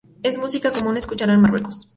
Es 0.23 0.39
música 0.39 0.71
común 0.71 0.97
escucharla 0.97 1.35
en 1.35 1.41
Marruecos. 1.41 1.87